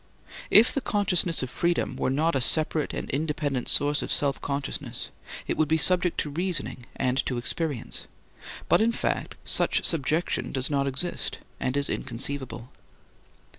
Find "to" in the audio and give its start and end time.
6.21-6.31, 7.27-7.37